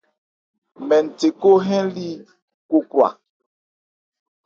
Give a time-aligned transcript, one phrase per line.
[0.87, 2.09] Mɛn nthekhó hɛ́n li
[2.69, 3.09] Kokwra.